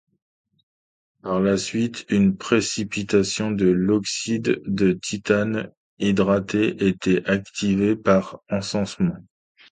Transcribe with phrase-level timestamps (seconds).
[1.21, 9.19] Par la suite une précipitation de l'oxyde de titane hydraté était activée par ensemencement.